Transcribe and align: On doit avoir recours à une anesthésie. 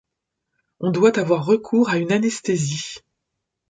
On 0.79 0.89
doit 0.89 1.19
avoir 1.19 1.45
recours 1.45 1.91
à 1.91 1.97
une 1.99 2.11
anesthésie. 2.11 2.97